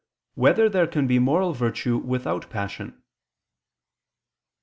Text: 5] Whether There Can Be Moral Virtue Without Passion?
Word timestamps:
5] 0.33 0.37
Whether 0.41 0.67
There 0.67 0.87
Can 0.87 1.05
Be 1.05 1.19
Moral 1.19 1.53
Virtue 1.53 1.95
Without 1.99 2.49
Passion? 2.49 3.03